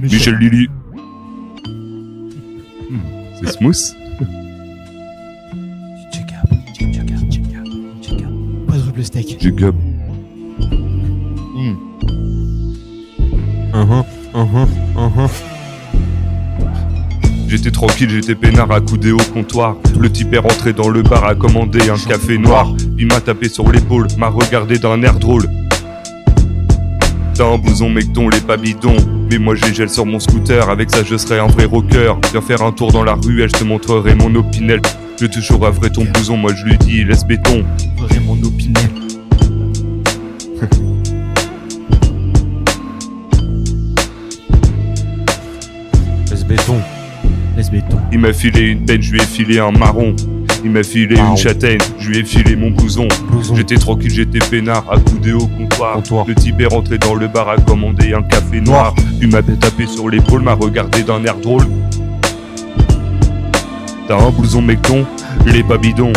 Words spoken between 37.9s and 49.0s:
Vraiment opinel. Laisse béton. Laisse béton. Il m'a filé une peine,